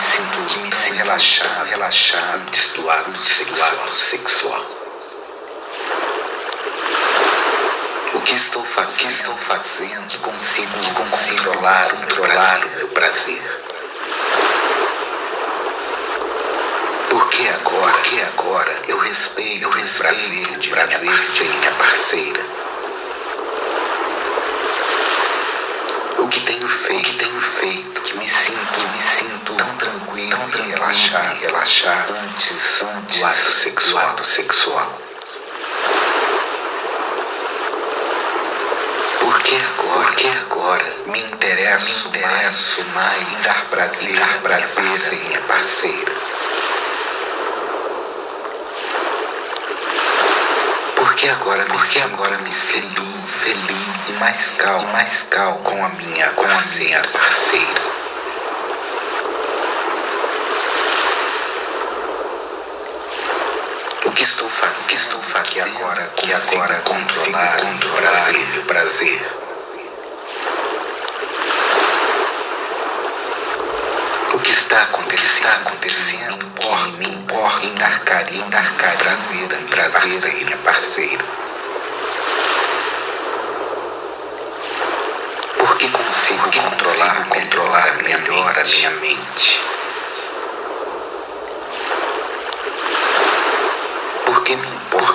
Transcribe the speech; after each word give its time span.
sinto, 0.00 0.38
que 0.46 0.58
me 0.58 0.72
sinto 0.72 0.96
relaxado, 0.96 1.64
relaxado 1.64 2.38
antes 2.38 2.68
do 2.70 2.90
ato 2.90 3.22
sexual, 3.22 3.94
sexual. 3.94 4.66
O 8.14 8.20
que 8.20 8.34
estou 8.34 8.64
fazendo, 8.64 8.98
que 8.98 9.08
estou 9.08 9.36
fazendo, 9.36 10.06
que 10.08 10.18
consigo, 10.18 10.78
que 10.80 10.90
consigo 10.92 11.44
controlar, 11.44 11.90
controlar 11.90 12.64
o 12.64 12.70
meu 12.70 12.88
prazer. 12.88 13.62
Porque 17.10 17.48
agora, 17.48 17.92
porque 17.92 18.20
agora 18.22 18.82
eu 18.88 18.98
respeito, 18.98 19.62
eu 19.62 19.70
respeito 19.70 20.08
prazer 20.08 20.58
de 20.58 20.68
prazer 20.70 21.00
minha 21.00 21.16
parceira, 21.16 21.54
minha 21.54 21.72
parceira. 21.72 22.40
O 26.18 26.28
que 26.28 26.40
tenho 26.40 26.68
feito, 26.68 27.00
o 27.00 27.12
que 27.12 27.18
tenho 27.18 27.40
feito, 27.40 28.02
que 28.02 28.18
me 28.18 28.28
sinto, 28.28 28.72
que 28.74 28.86
me 28.86 29.00
sinto 29.00 29.54
tão 29.54 29.76
tranquilo, 29.76 29.97
relaxar, 30.88 31.38
relaxar 31.40 32.06
antes, 32.10 32.82
antes 32.82 33.18
do 33.18 33.26
ato 33.26 33.52
sexual, 33.52 34.06
do 34.06 34.10
ato 34.10 34.24
sexual. 34.24 34.98
Porque 39.20 39.56
agora, 39.56 40.06
porque 40.06 40.28
agora 40.28 40.96
me 41.06 41.20
interesso, 41.20 42.08
me 42.08 42.18
interesso 42.18 42.84
mais, 42.86 42.94
mais 42.94 43.32
em 43.32 43.42
dar 43.42 43.64
prazer, 43.66 44.18
dar 44.18 44.40
prazer 44.40 44.82
à 44.82 45.28
minha 45.28 45.40
parceira. 45.42 46.12
Porque 50.96 51.28
agora 51.28 51.64
me 51.64 51.68
Porque 51.68 52.00
agora 52.00 52.38
me 52.38 52.52
sinto 52.52 53.02
feliz 53.26 54.08
e 54.08 54.12
mais 54.20 54.50
calmo, 54.56 54.88
mais 54.88 55.22
calmo 55.24 55.58
com 55.64 55.84
a 55.84 55.88
minha, 55.90 56.28
com 56.30 56.44
a 56.44 56.58
minha 56.78 57.02
parceira. 57.12 57.97
Que 64.18 64.24
estou 64.24 64.50
fazendo, 64.50 64.86
que 64.88 64.96
estou 64.96 65.22
fazendo 65.22 65.48
que 65.48 65.60
agora, 65.60 66.10
que 66.16 66.32
agora 66.32 66.74
consigo 66.80 67.38
controlar 67.38 68.30
o 68.30 68.46
meu 68.48 68.62
prazer. 68.64 69.22
O 74.34 74.38
que 74.40 74.50
está 74.50 74.82
acontecendo, 74.82 75.46
está 75.46 75.52
acontecendo 75.52 76.46
por 76.56 76.88
mim, 76.98 77.24
por 77.28 77.64
em 77.64 77.72
dar 77.76 78.00
carinho, 78.00 78.44
dar 78.50 78.74
carinho, 78.74 79.48
prazer, 79.68 79.68
prazer, 79.70 80.34
minha 80.34 80.56
parceira. 80.58 81.24
Porque 85.58 85.88
consigo 85.90 86.40
Porque 86.40 86.58
controlar, 86.58 87.18
consigo 87.18 87.28
controlar 87.28 88.02
melhor 88.02 88.58
a 88.58 88.64
minha 88.64 88.90
mente. 88.90 89.78
Porque 94.48 94.56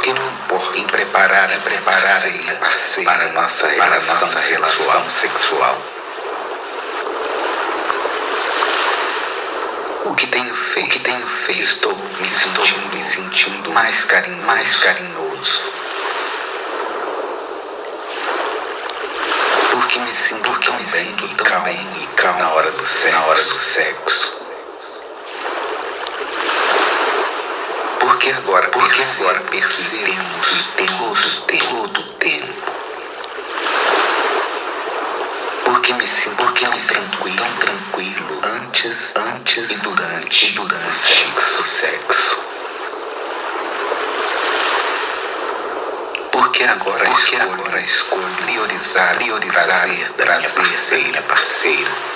porque 0.04 0.20
não 0.20 0.32
importa 0.32 0.78
em 0.78 0.86
preparar, 0.86 1.50
em 1.50 1.60
preparar 1.62 2.18
a 2.18 2.56
parceira 2.56 3.10
para 3.10 3.24
a 3.24 3.32
nossa 3.32 3.68
relação, 3.70 4.18
para 4.18 4.28
nossa 4.28 4.40
relação 4.50 5.10
sexual. 5.10 5.78
O 10.04 10.14
que 10.14 10.28
tenho 10.28 10.54
feito, 10.54 10.88
o 10.88 10.90
que 10.90 11.00
tenho 11.00 11.26
feito, 11.26 11.62
estou 11.62 11.96
me 12.20 12.30
sentindo, 12.30 12.94
me 12.94 13.02
sentindo 13.02 13.72
mais 13.72 14.04
carinhoso, 14.04 14.46
mais 14.46 14.76
carinhoso. 14.76 15.64
Porque 19.72 20.00
me 20.00 20.14
sinto, 20.14 20.50
porque 20.50 20.70
me 20.72 20.86
sinto 20.86 21.28
tão 21.30 21.46
calmo, 21.46 21.64
bem 21.64 21.80
e 22.02 22.08
calmo 22.18 22.40
na 22.40 22.50
hora 22.50 22.72
do 22.72 22.86
sexo, 22.86 23.18
na 23.18 23.26
hora 23.26 23.42
do 23.42 23.60
sexo. 23.60 24.33
Porque 28.24 28.38
agora, 28.38 28.70
porque 28.70 29.02
agora 29.02 29.42
percebemos 29.52 30.70
temos 30.78 31.44
todo 31.46 32.00
o 32.00 32.04
tempo. 32.14 32.72
Porque 35.66 35.94
me 35.94 36.08
sinto, 36.08 36.38
porque 36.38 36.66
me 36.70 36.80
tranquilo, 36.80 37.36
tão 37.36 37.54
tranquilo 37.58 38.40
antes, 38.44 39.14
antes 39.18 39.72
e 39.72 39.76
durante, 39.80 40.48
e 40.48 40.52
durante 40.52 41.26
o 41.36 41.64
sexo. 41.66 42.38
Porque 46.32 46.64
agora 46.64 47.04
porque 47.04 47.36
escolho, 47.36 47.52
agora 47.52 47.82
escolho 47.82 48.36
priorizar, 48.46 49.16
priorizar 49.18 49.66
prazer 49.66 49.88
minha 49.90 50.50
parceira, 50.50 51.22
parceira. 51.24 52.13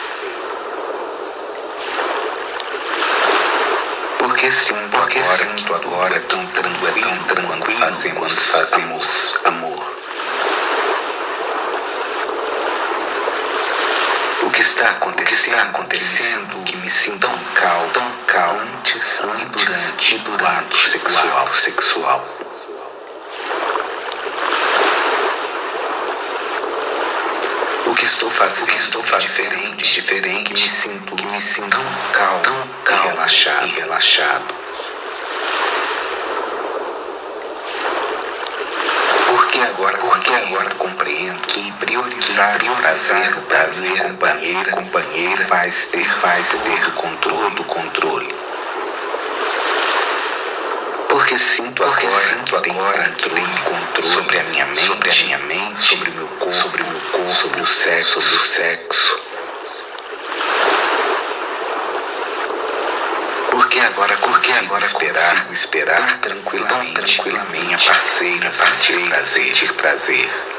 Porque 4.37 4.51
sim, 4.51 4.75
porque 4.91 5.17
agora, 5.17 5.35
sinto 5.35 5.73
agora 5.73 6.19
tão 6.29 6.45
tranquilo, 6.45 6.93
tão 6.93 7.17
tranquilo 7.23 7.47
quando 7.47 7.79
fazemos, 7.79 8.51
fazemos 8.51 9.35
amor. 9.45 9.83
O 14.43 14.49
que 14.51 14.61
está 14.61 14.89
acontecendo, 14.89 15.57
está 15.57 15.63
acontecendo 15.63 16.63
que 16.65 16.77
me 16.77 16.91
sinto 16.91 17.17
tão 17.17 17.35
calmo, 17.55 17.89
tão 17.89 18.11
calmo 18.27 18.59
antes, 18.59 19.21
antes 19.21 19.65
durante, 19.65 20.15
e 20.15 20.17
durante 20.19 20.85
o 20.85 20.87
sexual, 20.87 21.53
sexual. 21.53 22.46
Que 27.97 28.05
estou 28.05 28.29
fazendo, 28.29 28.67
que 28.67 28.77
estou 28.77 29.03
fazendo 29.03 29.27
diferente, 29.27 29.93
diferente, 29.93 30.43
que 30.43 30.53
me 30.53 30.69
sinto, 30.69 31.15
que 31.15 31.25
me 31.25 31.41
sinto 31.41 31.69
tão 31.69 31.83
calmo, 32.13 32.41
tão 32.43 32.67
calmo, 32.83 33.05
e 33.05 33.09
relaxado, 33.09 33.67
e 33.67 33.71
relaxado. 33.71 34.55
Porque 39.25 39.59
agora, 39.59 39.97
porque 39.97 40.31
agora 40.31 40.75
compreendo 40.75 41.39
que 41.47 41.71
priorizar 41.73 42.59
o 42.63 42.75
prazer, 42.75 43.35
o 43.35 43.41
prazer, 43.41 44.03
companheira, 44.03 44.71
companheira, 44.71 45.45
faz 45.47 45.87
ter, 45.87 46.07
faz 46.07 46.49
ter 46.49 46.91
controle 46.93 47.55
do 47.55 47.63
controle. 47.63 48.36
Porque 51.27 51.39
sinto 51.39 51.83
porque 51.83 52.07
agora, 52.07 52.23
sinto 52.23 52.55
agora 52.55 53.09
que 53.17 53.29
tenho 53.29 53.59
controle 53.65 54.07
sobre 54.07 54.39
a 54.39 54.43
minha 54.43 54.65
mente, 54.65 54.85
sobre 54.85 55.11
a 55.11 55.13
minha 55.13 55.37
mente, 55.39 55.81
sobre 55.81 56.09
o 56.09 56.13
meu 56.13 56.27
corpo, 56.27 56.53
sobre 56.53 56.81
o 56.81 56.85
meu 56.85 56.99
corpo, 57.01 57.33
sobre 57.33 57.61
o 57.61 57.67
sexo, 57.67 58.21
sobre 58.21 58.37
o 58.37 58.47
sexo. 58.47 59.19
Porque 63.51 63.79
agora, 63.81 64.15
porque 64.15 64.51
agora 64.53 64.85
esperar, 64.85 65.31
consigo 65.31 65.53
esperar 65.53 66.19
tranquilamente, 66.21 66.93
tranquilamente 66.93 67.65
minha 67.65 67.77
parceira, 67.77 68.49
parceira, 68.49 69.07
prazer, 69.09 69.45
sentir 69.47 69.73
prazer. 69.73 70.56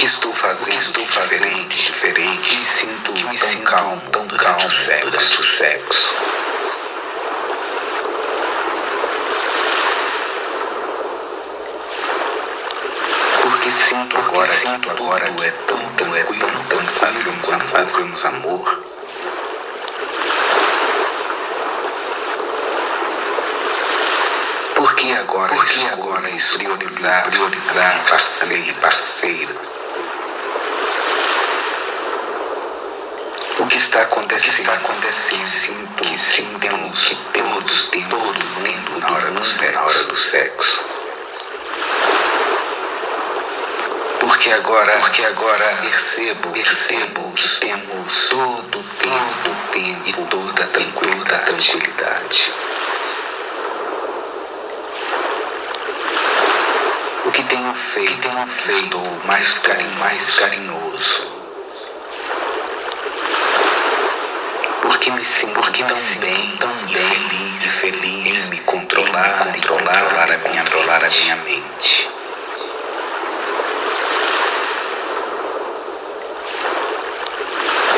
Que 0.00 0.06
estou 0.06 0.32
fazendo, 0.32 0.70
que 0.70 0.76
estou 0.78 1.06
fazendo 1.06 1.44
diferente, 1.44 1.92
diferente, 1.92 2.56
me 2.56 2.64
sinto, 2.64 3.12
que 3.12 3.22
me 3.24 3.36
tão 3.36 3.48
sinto 3.48 3.64
calmo, 3.64 4.02
tão 4.10 4.26
calmo 4.28 4.66
o 4.66 4.70
sexo, 4.70 5.10
durante 5.10 5.40
o 5.40 5.44
sexo. 5.44 6.14
Porque 13.42 13.70
sinto 13.70 14.16
porque 14.16 14.30
agora, 14.30 14.54
sinto 14.54 14.90
agora 14.90 15.26
tudo 15.26 15.44
é 15.44 15.50
tão, 15.50 15.78
tão, 15.98 16.16
é 16.16 16.24
tão, 16.24 16.64
tão 16.70 16.86
fazemos, 16.94 17.46
quando 17.46 17.68
fazemos 17.68 18.24
amor. 18.24 18.84
Porque 24.76 25.12
agora, 25.12 25.54
porque 25.54 25.86
agora 25.92 26.30
priorizar, 26.56 27.24
priorizar 27.24 28.06
parceiro 28.08 28.74
parceiro. 28.80 29.69
Que 33.70 33.78
está 33.78 34.02
acontecendo, 34.02 34.52
que 34.52 34.60
está 34.62 34.74
acontecendo, 34.74 35.46
sinto, 35.46 36.02
que 36.02 36.18
sim, 36.18 36.58
temos, 36.58 37.04
que 37.04 37.14
temos 37.32 37.90
todo 38.10 38.16
o 38.16 38.62
tempo 38.64 38.98
na 38.98 39.12
hora 39.12 39.30
do 39.30 39.44
sexo, 39.44 39.72
na 39.72 39.82
hora 39.82 40.02
do 40.04 40.16
sexo. 40.16 40.84
Porque 44.18 44.50
agora, 44.50 44.98
porque 44.98 45.24
agora 45.24 45.78
percebo, 45.82 46.50
percebo 46.50 47.32
que 47.32 47.60
temos 47.60 48.28
todo 48.28 48.80
o 48.80 48.82
tempo, 48.82 49.56
tempo 49.72 50.08
e 50.08 50.12
toda 50.26 50.66
tranquilidade. 50.66 51.44
tranquilidade. 51.44 52.52
O 57.24 57.30
que 57.30 57.42
tenho 57.44 57.72
feito, 57.72 58.14
que 58.14 58.28
tenho 58.28 58.46
feito, 58.46 58.98
mais 59.26 59.58
carinho, 59.58 59.96
mais 60.00 60.30
carinhoso 60.30 60.69
Me 65.20 65.26
sinto, 65.26 65.52
porque 65.52 65.84
tão 65.84 65.94
me 65.98 66.18
bem, 66.18 66.56
tão 66.56 66.72
bem, 66.86 66.96
feliz, 66.96 67.74
feliz 67.74 68.46
em 68.46 68.50
me 68.52 68.58
controlar, 68.60 69.48
em 69.48 69.52
me 69.52 69.60
controlar, 69.60 70.00
controlar, 70.00 70.32
a 70.32 70.48
minha, 70.48 70.62
controlar 70.62 71.04
a 71.04 71.10
minha 71.10 71.36
mente. 71.36 72.10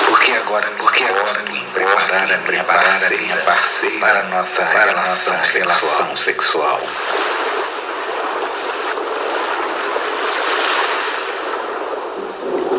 Porque 0.08 0.32
agora, 0.32 0.68
porque 0.76 1.04
agora 1.04 1.42
me 1.42 1.60
preparar 1.66 2.32
a 2.32 2.38
minha 2.38 2.64
parceira, 2.64 3.36
parceira 3.44 3.98
para 4.00 4.18
a 4.18 4.22
nossa 4.24 4.64
para 4.64 4.84
relação, 4.86 5.36
nossa 5.36 5.58
relação 5.58 6.16
sexual. 6.16 6.80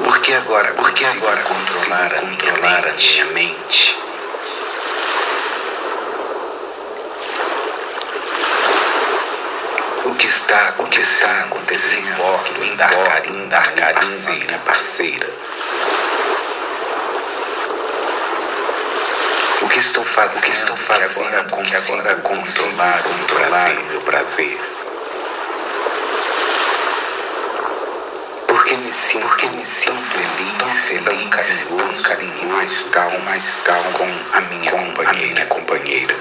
Porque 0.04 0.34
agora, 0.34 0.74
porque 0.74 1.06
agora 1.06 1.42
controlar, 1.44 2.10
controlar 2.16 2.88
a 2.90 2.92
minha 2.92 3.26
mente. 3.28 4.04
O 10.06 10.16
que 10.16 10.22
está, 10.34 10.74
o 10.80 10.86
que 10.86 11.00
está 11.00 11.42
acontecendo? 11.42 12.10
Importa 12.10 12.52
em 12.64 12.76
dar 12.76 12.90
carinho, 12.90 13.48
dar 13.50 13.72
carinho 13.76 14.30
minha 14.30 14.58
parceira. 14.60 15.30
O 19.62 19.68
que 19.68 19.80
estou 19.80 20.04
fazendo? 20.04 20.40
O 20.40 20.42
que 20.42 20.52
estou 20.52 20.76
fazendo? 20.78 21.14
Que 21.14 21.20
agora, 21.20 21.44
que 21.64 21.76
agora 21.76 22.16
controlar, 22.16 23.04
controlar 23.04 23.72
o 23.72 23.84
meu 23.86 24.02
prazer. 24.02 24.60
Porque 28.48 28.76
me 28.76 28.92
sinto, 28.92 29.28
porque 29.28 29.48
me 29.48 29.66
sinto 29.66 30.02
feliz, 30.02 30.58
tão 30.58 30.70
feliz, 30.70 31.04
tão 31.04 31.30
carinhoso, 31.30 31.68
tão 31.78 32.02
carinhoso, 32.02 32.46
mais 32.48 32.84
calmo, 32.92 33.20
mais 33.20 33.56
calmo 33.64 33.92
com 33.94 34.38
a 34.38 34.42
minha 34.42 34.72
com 34.72 34.78
companheira, 34.78 35.12
a 35.12 35.34
minha 35.34 35.46
companheira. 35.46 36.16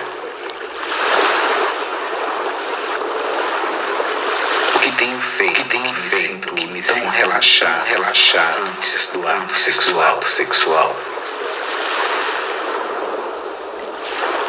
O 4.74 4.78
que 4.78 4.90
tenho 4.92 5.18
feito, 5.36 5.54
que 5.54 5.64
tenho 5.68 5.94
feito, 5.94 6.54
que 6.54 6.66
me 6.66 6.82
sinto 6.82 7.08
relaxar, 7.08 7.84
relaxar 7.86 8.54
antes 8.58 9.06
do 9.06 9.26
ato 9.26 9.56
sexual, 9.56 10.22
sexual. 10.24 10.94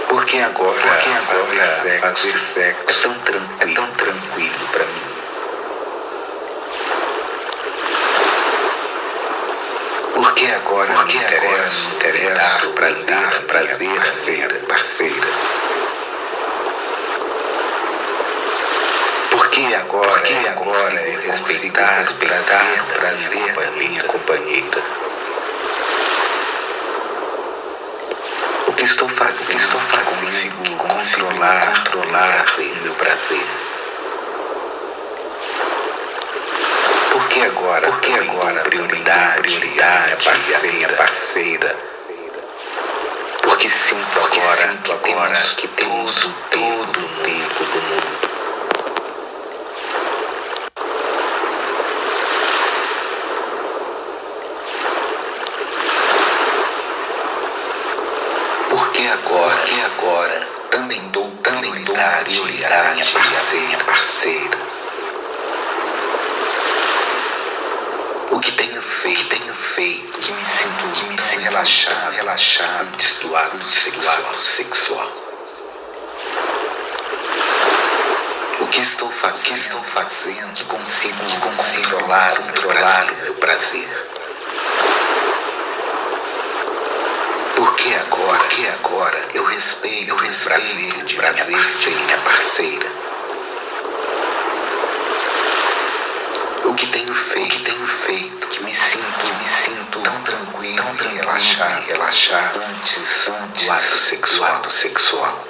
Porque 0.09 0.39
agora, 0.39 0.80
Porque 0.80 1.09
agora 1.09 1.65
fazer, 1.65 2.00
fazer 2.00 2.39
sexo, 2.39 3.00
é 3.00 3.01
tão 3.01 3.13
tranquilo, 3.19 3.71
é 3.71 3.74
tão 3.74 3.88
tranquilo 3.91 4.68
para 4.71 4.85
mim. 4.85 5.03
Porque 10.13 10.45
agora 10.45 10.94
Porque 10.94 11.18
me 11.18 11.24
interessa, 11.24 11.81
me 11.81 11.95
interessa 11.95 12.68
o 12.68 12.74
prazer, 12.74 13.41
prazer, 13.47 13.95
parceira, 13.95 14.56
parceira. 14.68 15.62
Porque 19.54 19.76
agora, 19.76 20.10
Porque 20.10 20.34
agora 20.48 21.02
eu 21.04 21.22
respeitar, 21.22 22.00
respeitar, 22.00 22.86
prazer, 22.98 23.54
prazer, 23.54 23.72
minha 23.78 24.04
companheira. 24.06 24.82
O 28.66 28.74
que 28.74 28.84
estou 28.84 29.08
fazendo? 29.08 29.44
O 29.44 29.46
que 29.46 29.58
estou 29.58 29.80
fazendo? 29.80 30.22
Consigo 30.24 30.78
controlar, 30.78 31.84
controlar 31.84 32.46
o 32.58 32.84
meu 32.84 32.94
prazer. 32.94 33.46
Porque 37.12 37.42
agora, 37.42 37.88
porque 37.90 38.12
agora 38.12 38.60
prioridade, 38.62 39.42
prioridade, 39.44 40.24
parceira, 40.24 40.94
parceira. 40.94 41.76
Porque 43.44 43.70
sinto 43.70 44.20
porque 44.20 44.40
agora, 44.40 44.58
sinto 44.58 44.94
agora 44.94 45.40
que 45.58 45.68
temos 45.68 46.28
todo 46.50 47.06
o 47.06 47.24
tempo 47.24 47.64
do 47.66 47.82
mundo. 47.84 48.34
Porque 58.74 59.08
agora, 59.08 59.56
porque 59.56 59.82
agora 59.82 60.48
também 60.72 61.08
dou 61.10 61.30
prioridade 62.24 62.94
minha 62.94 63.06
parceira, 63.12 63.84
parceira. 63.84 64.58
O 68.31 68.40
que 68.40 68.52
tenho 68.54 68.81
feito, 68.81 69.30
que 69.30 69.40
tenho 69.40 69.54
feito, 69.54 70.20
que 70.20 70.31
me 70.31 70.46
sinto, 70.46 70.92
que 70.94 71.04
me 71.04 71.20
sinto 71.20 71.44
relaxado, 71.44 72.12
relaxado 72.12 72.88
antes 72.94 73.16
do 73.16 73.36
ato 73.36 73.70
sexual, 73.70 74.40
sexual. 74.40 75.12
O 78.62 78.68
que 78.68 78.81
estou 78.81 79.12
fazendo, 79.12 79.44
que 79.44 79.54
estou 79.54 79.84
fazendo, 79.84 80.54
que 80.54 80.64
consigo, 80.66 81.26
que 81.26 81.38
consigo 81.38 81.90
controlar, 81.90 82.36
controlar 82.38 83.12
o 83.12 83.16
meu 83.24 83.34
prazer. 83.36 84.10
Porque 87.56 87.94
agora, 87.96 88.40
porque 88.40 88.68
agora 88.68 88.93
respeito, 89.63 90.13
respeito 90.15 90.50
prazer 90.50 91.04
de 91.06 91.15
prazer 91.15 91.48
minha 91.48 91.62
parceira, 91.62 92.00
minha 92.01 92.18
parceira. 92.18 92.88
O 96.65 96.74
que 96.74 96.88
tenho 96.88 97.15
feito, 97.15 97.45
o 97.45 97.50
que 97.50 97.63
tenho 97.63 97.88
feito, 97.88 98.48
que 98.50 98.63
me 98.63 98.75
sinto, 98.75 99.19
que 99.21 99.31
me 99.31 99.48
sinto 99.48 100.01
tão 100.01 100.21
tranquilo, 100.24 100.75
tão 100.75 100.95
tranquilo, 100.95 101.15
relaxar, 101.15 101.83
relaxar 101.88 102.54
antes, 102.57 103.30
antes 103.30 103.65
do 103.65 103.71
ato 103.71 103.98
sexual, 104.00 104.50
do 104.50 104.56
ato 104.57 104.71
sexual. 104.71 105.44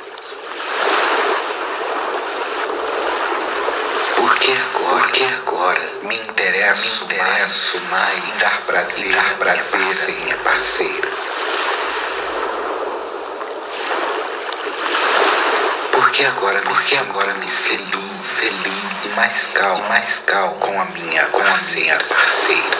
Porque 4.16 4.52
agora, 4.52 5.02
porque 5.02 5.24
agora 5.24 5.92
me 6.04 6.16
interesso, 6.18 7.06
me 7.06 7.14
interesso 7.16 7.82
mais, 7.82 8.14
mais 8.14 8.30
em 8.30 8.38
dar 8.38 8.62
prazer, 8.68 9.16
dar 9.16 9.38
prazer 9.38 9.82
a 9.82 10.12
minha 10.12 10.38
parceira. 10.38 11.23
Porque 16.34 16.46
agora, 16.48 16.62
porque 16.62 16.96
agora 16.96 17.34
me 17.36 17.48
feliz, 17.48 17.88
feliz 18.24 19.06
e 19.06 19.10
mais 19.16 19.46
calmo, 19.48 19.84
mais 19.88 20.20
calmo 20.20 20.56
com 20.56 20.82
a 20.82 20.86
minha, 20.86 21.26
com 21.28 21.40
a 21.40 21.54
minha 21.76 21.98
parceira. 22.00 22.78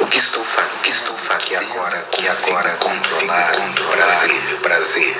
O 0.00 0.06
que 0.06 0.18
estou 0.18 0.44
fazendo, 0.44 0.78
o 0.78 0.82
que 0.82 0.90
estou 0.90 1.16
fazendo 1.16 1.48
que 1.48 1.56
agora, 1.56 2.06
que 2.10 2.28
agora 2.28 2.76
controlar, 2.76 3.52
controlar? 3.52 4.24
o 4.26 4.42
meu 4.42 4.58
prazer. 4.58 5.16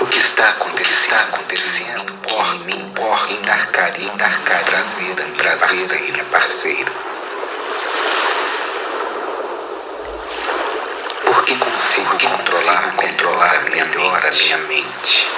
O 0.00 0.06
que 0.06 0.13
está 0.24 0.48
acontecendo, 0.48 1.04
está 1.04 1.20
acontecendo 1.20 2.12
que 2.22 2.64
me 2.64 2.76
importa 2.76 3.32
em 3.32 3.42
dar 3.42 3.66
carinho, 3.70 4.16
dar 4.16 4.40
carinho, 4.40 4.64
prazer, 4.64 5.14
prazer, 5.36 6.00
minha 6.00 6.24
parceira. 6.24 6.92
Porque 11.26 11.54
consigo 11.56 12.08
Porque 12.08 12.26
controlar, 12.26 12.82
consigo 12.82 12.96
controlar 12.96 13.64
melhor 13.64 14.26
a 14.26 14.30
minha 14.30 14.58
mente. 14.58 15.28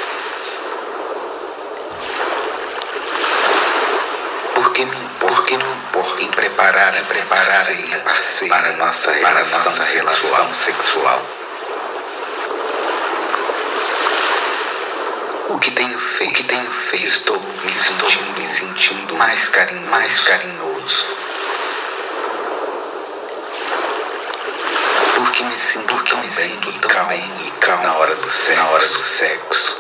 Porque 4.55 4.85
me 4.85 4.97
importa, 4.97 5.35
porque 5.37 5.57
não 5.59 5.73
importa 5.73 6.23
em 6.23 6.29
preparar, 6.29 6.93
preparar 7.09 7.67
a 7.69 7.75
minha 7.75 7.99
parceira 8.01 8.55
para 8.55 8.69
a 8.69 8.77
nossa, 8.77 9.11
para 9.11 9.29
relação, 9.29 9.65
nossa 9.65 9.83
relação 9.83 10.55
sexual. 10.55 11.23
O 15.57 15.59
que 15.59 15.71
tenho 15.71 15.99
feito, 15.99 16.33
o 16.33 16.35
que 16.35 16.43
tenho 16.43 16.71
feito, 16.71 17.07
estou 17.07 17.41
me 17.65 17.75
sentindo, 17.75 18.39
me 18.39 18.47
sentindo 18.47 19.17
mais 19.17 19.49
carinhoso, 19.49 19.89
mais 19.89 20.21
carinhoso. 20.21 21.07
Porque 25.15 25.43
me 25.45 25.59
sinto, 25.59 25.95
porque 25.95 26.15
me 26.15 26.31
sinto 26.31 26.71
tão 26.73 26.91
calmo, 26.91 27.09
bem 27.09 27.25
e 27.47 27.51
calmo 27.53 27.85
na 27.85 27.95
hora 27.95 28.15
do 28.17 28.31
sexo, 28.31 28.63
na 28.63 28.69
hora 28.69 28.87
do 28.87 29.03
sexo. 29.03 29.77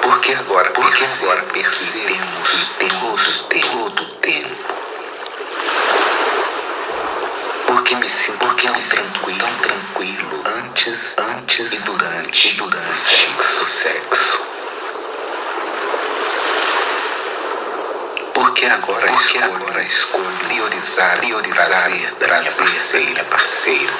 Porque 0.00 0.34
agora, 0.34 0.70
porque 0.70 0.98
percebo, 0.98 1.32
agora 1.32 1.42
percebemos 1.52 2.70
temos 2.78 3.46
todo 3.48 4.02
o 4.04 4.06
tempo. 4.20 4.74
Porque 7.66 7.96
me 7.96 8.08
sinto, 8.08 8.38
porque 8.38 8.70
me 8.70 8.80
tranquilo, 8.80 9.38
tão 9.40 9.54
tranquilo 9.56 10.34
antes, 10.46 11.16
antes 11.18 11.72
e 11.72 11.78
durante, 11.78 12.48
e 12.48 12.52
durante 12.54 13.28
o 13.62 13.66
sexo. 13.66 14.40
Porque 18.64 18.76
agora 18.76 19.06
porque 19.08 19.36
escolho, 19.36 19.54
agora 19.56 19.82
escolho 19.82 20.38
priorizar, 20.46 21.18
priorizar 21.18 21.66
prazer 21.66 22.14
da 22.14 22.40
minha 22.40 22.52
parceira, 22.52 23.24
parceira. 23.24 23.92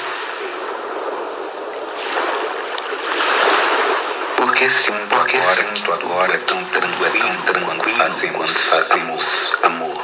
Porque 4.36 4.70
sim, 4.70 4.94
porque 5.10 5.36
agora, 5.36 5.54
sinto 5.54 5.92
agora 5.92 6.38
tão 6.38 6.64
tranquilo, 6.64 7.42
tão 7.44 7.52
tranquilo 7.52 7.98
fazemos, 7.98 8.70
fazemos 8.70 9.56
amor. 9.64 10.02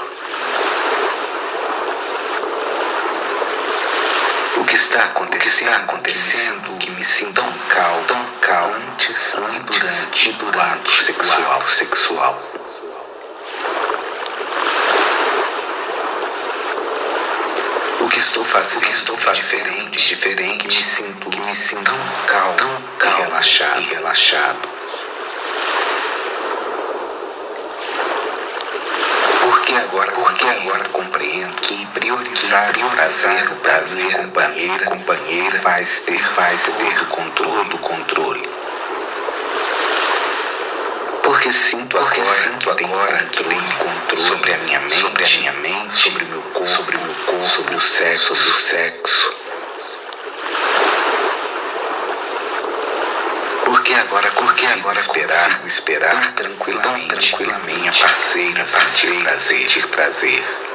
O 4.57 4.65
que 4.67 4.77
está 4.77 5.05
acontecendo, 5.05 5.39
que, 5.39 5.65
está 5.65 5.77
acontecendo, 5.77 6.79
que 6.79 6.91
me 6.91 7.05
sinto 7.05 7.33
tão 7.33 7.51
calmo, 7.71 8.05
tão 8.05 8.25
calmo 8.43 8.75
antes, 8.75 9.35
antes 9.37 9.79
durante, 9.79 10.33
durante 10.33 10.59
o 10.59 10.61
ato 10.61 10.91
sexual, 10.91 11.67
sexual. 11.67 12.60
Que 18.11 18.19
estou 18.19 18.45
fazendo, 18.45 18.79
o 18.79 18.81
que 18.81 18.91
estou 18.91 19.17
fazendo 19.17 19.43
diferente, 19.43 20.09
diferente, 20.09 20.67
que 20.67 20.77
me 20.77 20.85
sinto, 20.85 21.31
que 21.31 21.41
me 21.41 21.57
sinto 21.57 21.85
tão 21.85 21.97
calmo, 22.27 22.57
tão 22.57 22.83
calmo, 22.99 23.19
e 23.19 23.23
relaxado, 23.23 23.81
e 23.81 23.85
relaxado. 23.85 24.69
Porque 29.43 29.73
agora, 29.75 30.11
porque 30.11 30.45
agora 30.45 30.89
compreendo 30.89 31.55
que 31.61 31.87
priorizar 31.87 32.75
o 32.77 32.91
prazer, 32.91 33.53
o 33.53 33.57
prazer, 33.57 34.17
companheira, 34.17 34.85
companheira, 34.87 35.61
faz 35.61 36.01
ter, 36.01 36.23
faz 36.35 36.65
ter 36.65 37.07
controle, 37.07 37.79
controle. 37.79 38.60
Porque 41.41 41.55
sinto 41.55 41.97
porque 41.97 42.21
agora, 42.21 42.37
sinto 42.37 42.71
agora 42.71 43.25
que 43.33 43.43
tenho 43.43 43.63
controle 43.79 44.23
sobre 44.23 44.53
a 44.53 44.59
minha 44.59 44.79
mente, 44.79 44.95
sobre 44.95 45.25
a 45.25 45.29
minha 45.39 45.53
mente, 45.53 45.97
sobre 45.97 46.25
o 46.25 46.27
meu 46.29 46.43
corpo, 46.43 46.67
sobre 46.67 46.97
o 46.99 47.01
meu 47.01 47.15
corpo, 47.15 47.49
sobre 47.49 47.77
o 47.77 47.81
sexo, 47.81 48.35
sobre 48.35 48.59
o 48.59 48.61
sexo. 48.61 49.35
Porque 53.65 53.95
agora, 53.95 54.31
porque 54.33 54.67
agora 54.67 54.99
esperar, 54.99 55.63
esperar 55.67 56.35
tranquilamente, 56.35 57.31
tranquilamente 57.31 57.79
minha 57.79 57.93
parceira, 57.93 58.67
parceira, 58.67 59.23
prazer, 59.23 59.61
sentir 59.61 59.87
prazer. 59.89 60.70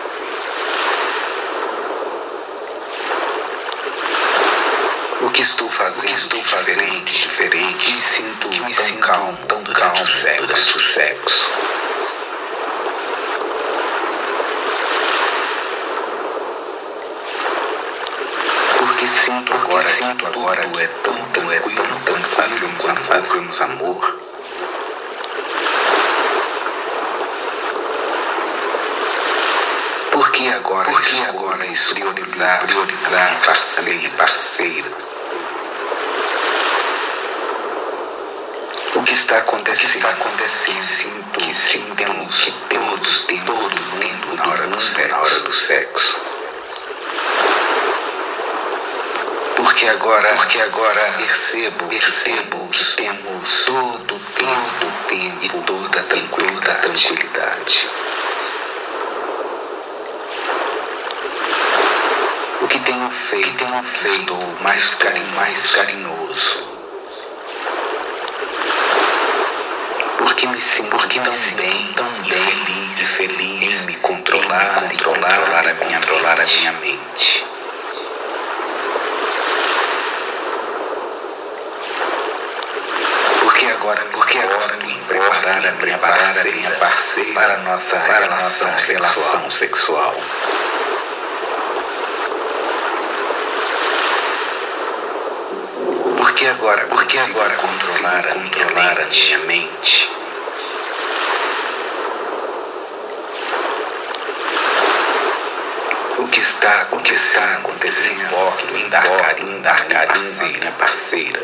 Que 5.36 5.42
estou 5.42 5.70
fazendo, 5.70 6.06
que 6.06 6.14
estou 6.14 6.42
fazendo 6.44 6.80
diferente, 6.80 7.28
diferente, 7.28 7.92
me 7.92 8.02
sinto, 8.02 8.48
que 8.48 8.60
me 8.62 8.74
tão 8.74 8.86
sinto 8.86 9.02
calmo, 9.02 9.38
tão 9.50 9.64
calmo 9.66 10.02
o 10.02 10.08
sexo, 10.08 10.48
durante 10.48 10.78
o 10.78 10.80
sexo. 10.80 11.52
Porque 18.80 19.08
sinto 19.10 19.52
porque 19.52 19.66
agora, 19.66 19.90
sinto 19.90 20.26
agora 20.26 20.64
tudo 20.64 20.80
é 20.80 20.88
tão 20.88 21.14
tranquilo, 21.14 21.52
é 21.52 21.60
tão, 21.60 22.00
tão 22.00 22.24
fazemos, 22.30 22.88
amor, 22.88 23.04
fazemos 23.04 23.62
amor. 23.62 24.20
Porque 30.14 30.48
agora, 30.48 30.90
porque 30.90 31.18
agora 31.28 31.66
priorizar, 31.94 32.62
priorizar? 32.66 33.42
Parceiro. 33.46 34.06
e 34.06 34.10
parceira. 34.12 35.05
Que 39.06 39.14
está 39.14 39.38
acontecendo? 39.38 39.92
Que 39.92 39.98
está 39.98 40.10
acontecendo? 40.10 40.82
Sinto 40.84 41.40
que 41.40 41.54
sim, 41.54 41.94
temos 41.96 42.44
que 42.44 42.52
todos, 42.70 43.26
todo 43.46 43.60
mundo 43.60 44.36
na 44.36 44.48
hora 44.50 44.68
do 44.68 44.82
sexo. 44.82 45.10
Na 45.10 45.20
hora 45.20 45.40
do 45.42 45.54
sexo. 45.54 46.20
Porque 49.56 49.88
agora, 49.88 50.36
porque 50.36 50.60
agora 50.60 51.14
percebo, 51.18 51.86
percebo 51.88 52.68
que 52.70 52.96
temos 52.96 53.66
todo 53.66 54.16
o 54.16 54.20
tempo, 54.20 54.92
tempo 55.08 55.46
e 55.46 55.50
toda 55.50 56.00
a 56.00 56.04
tranquilidade. 56.04 56.82
tranquilidade. 56.82 57.90
O 62.62 62.68
que 62.68 62.80
tenho 62.80 63.10
feito, 63.12 63.52
que 63.52 63.58
tenho 63.58 63.84
feito, 63.84 64.20
estou 64.22 64.56
mais 64.62 64.96
carinhoso, 64.96 65.36
mais 65.36 65.68
carinhoso 65.68 66.65
porque 70.46 70.48
me 70.48 70.62
sinto, 70.62 70.90
porque 70.90 71.20
tão 71.20 71.34
me 71.34 71.40
sinto 71.40 71.58
bem, 71.58 71.94
tão 71.94 72.06
bem 72.06 72.94
e 72.94 73.04
feliz 73.04 73.84
em 73.84 73.88
me 73.88 73.96
controlar, 73.96 74.84
em 74.84 74.88
me 74.90 74.98
controlar, 74.98 75.38
controlar, 75.38 75.68
a 75.68 75.74
minha, 75.74 76.00
controlar 76.00 76.40
a 76.40 76.46
minha 76.46 76.72
mente. 76.74 77.46
Porque 83.42 83.66
agora, 83.66 84.06
porque 84.12 84.38
agora 84.38 84.78
me 84.86 84.94
preparar 85.08 85.66
a 85.66 85.72
minha 85.72 85.98
parceira, 85.98 86.58
minha 86.58 86.72
parceira 86.72 87.34
para 87.34 87.54
a 87.54 87.58
nossa, 87.58 87.96
para 87.98 88.20
relação, 88.20 88.72
nossa 88.72 88.92
relação 88.92 89.52
sexual. 89.52 90.16
Porque 96.18 96.46
agora, 96.46 96.86
porque 96.88 97.18
agora 97.18 97.56
controlar, 97.56 98.28
controlar 98.28 99.00
a 99.02 99.06
minha 99.06 99.40
mente. 99.40 100.25
O 106.26 106.28
que 106.28 106.42
está, 106.42 106.88
o 106.92 106.98
que 107.02 107.14
está 107.14 107.54
acontecendo? 107.54 108.20
Importa 108.24 108.66
dar 108.90 109.04
carinho, 109.04 109.62
dar 109.62 109.88
carinho 109.88 110.48
minha 110.58 110.72
parceira. 110.72 111.40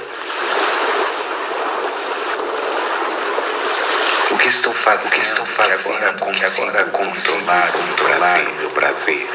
O 4.32 4.38
que 4.40 4.48
estou 4.48 4.74
fazendo? 4.74 5.08
O 5.08 5.12
que 5.12 5.22
estou 5.22 5.46
fazendo? 5.46 5.84
Que 5.84 6.04
agora, 6.08 6.34
que 6.34 6.46
agora 6.46 6.84
controlar, 6.86 7.72
controlar 7.72 8.40
o 8.40 8.54
meu 8.56 8.70
prazer. 8.72 9.30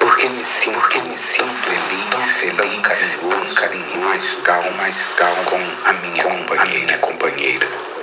Porque 0.00 0.28
me 0.28 0.44
sinto, 0.44 0.78
porque 0.78 0.98
me 1.00 1.16
sinto 1.16 1.54
feliz, 1.62 2.10
tão 2.10 2.20
feliz, 2.20 2.56
tão 2.58 2.82
carinhoso, 2.82 3.54
carinhoso, 3.54 3.98
mais 4.00 4.36
calmo, 4.44 4.70
mais 4.72 5.08
calmo 5.16 5.44
com 5.44 5.88
a 5.88 5.92
minha 5.94 6.24
companheira. 6.24 6.62
A 6.62 6.66
minha 6.66 6.98
companheira. 6.98 7.93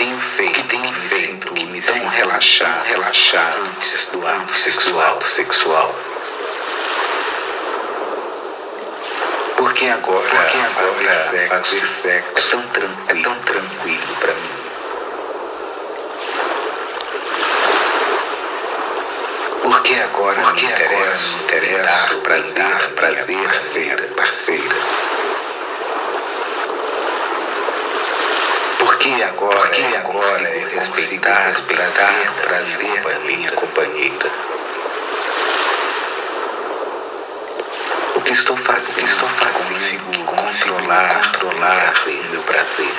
Tenho 0.00 0.18
feito, 0.18 0.52
que 0.54 0.62
tenho 0.62 0.92
feito, 0.94 1.52
que 1.52 1.64
me 1.66 1.82
sinto 1.82 2.08
relaxar, 2.08 2.84
relaxar 2.86 3.54
antes 3.58 4.06
do 4.06 4.26
ato 4.26 4.54
sexual, 4.54 5.20
sexual. 5.20 5.94
Porque 9.58 9.88
agora, 9.88 10.26
porque 10.26 10.56
agora 10.56 11.12
fazer, 11.12 11.48
fazer 11.48 11.86
sexo, 11.86 12.56
é 12.56 12.60
tão 12.62 12.62
tranquilo, 12.68 13.04
é 13.08 13.22
tão 13.22 13.34
tranquilo 13.40 14.16
para 14.20 14.32
mim. 14.32 14.50
Porque 19.62 19.94
agora 19.96 20.40
porque 20.40 20.64
me 20.64 20.72
interessa, 20.72 21.28
me 21.28 21.42
interessa 21.42 22.14
prazer, 22.22 22.90
prazer, 22.94 23.36
prazer, 23.36 24.12
parceira. 24.16 25.19
Porque 29.00 29.22
agora, 29.22 29.56
Porque 29.56 29.82
agora 29.96 30.42
é 30.42 30.74
respeitar, 30.74 31.48
respeitar, 31.48 32.34
prazer 32.42 33.02
a 33.16 33.18
minha 33.20 33.50
companheira. 33.52 34.30
O 38.14 38.20
que 38.20 38.34
estou 38.34 38.58
fazendo? 38.58 38.96
Que 38.96 39.04
estou 39.06 39.26
fazendo? 39.26 39.68
Consigo 39.70 40.24
controlar, 40.26 41.32
controlar 41.32 41.94
meu 42.30 42.42
prazer. 42.42 42.92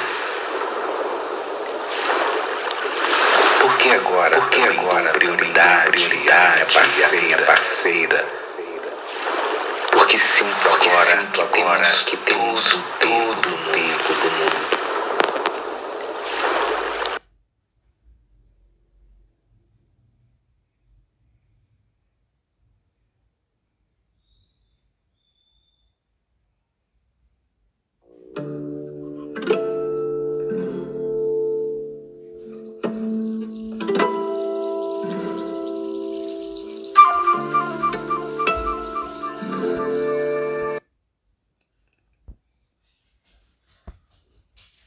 Porque 3.62 3.90
agora, 3.92 4.38
porque 4.38 4.62
agora 4.62 5.10
prioridade, 5.12 5.92
prioridade, 5.92 6.74
parceira, 6.74 7.46
parceira. 7.46 8.26
Porque 9.92 10.18
sinto 10.18 10.68
porque 10.68 10.90
agora, 10.90 11.06
sinto 11.06 11.42
agora 11.44 11.92
que 12.08 12.18
temos 12.18 12.80
todo 13.00 13.50
o 13.50 13.72
tempo 13.72 14.14
do 14.16 14.32
mundo. 14.32 14.81